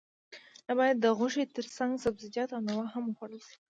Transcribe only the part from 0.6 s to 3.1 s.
نه باید د غوښې ترڅنګ سبزیجات او میوه هم